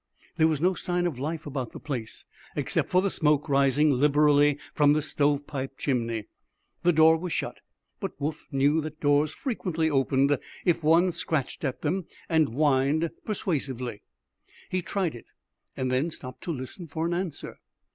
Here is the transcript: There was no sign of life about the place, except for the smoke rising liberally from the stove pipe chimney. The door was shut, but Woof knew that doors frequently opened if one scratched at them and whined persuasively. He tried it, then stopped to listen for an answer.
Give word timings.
There 0.37 0.47
was 0.47 0.59
no 0.59 0.73
sign 0.73 1.05
of 1.05 1.19
life 1.19 1.45
about 1.45 1.73
the 1.73 1.79
place, 1.79 2.25
except 2.55 2.89
for 2.89 3.03
the 3.03 3.11
smoke 3.11 3.47
rising 3.47 3.91
liberally 3.91 4.57
from 4.73 4.93
the 4.93 5.01
stove 5.03 5.45
pipe 5.45 5.77
chimney. 5.77 6.25
The 6.81 6.91
door 6.91 7.17
was 7.17 7.33
shut, 7.33 7.59
but 7.99 8.19
Woof 8.19 8.47
knew 8.51 8.81
that 8.81 8.99
doors 8.99 9.35
frequently 9.35 9.91
opened 9.91 10.39
if 10.65 10.81
one 10.81 11.11
scratched 11.11 11.63
at 11.63 11.83
them 11.83 12.07
and 12.29 12.47
whined 12.49 13.11
persuasively. 13.25 14.01
He 14.71 14.81
tried 14.81 15.13
it, 15.13 15.27
then 15.75 16.09
stopped 16.09 16.41
to 16.45 16.51
listen 16.51 16.87
for 16.87 17.05
an 17.05 17.13
answer. 17.13 17.59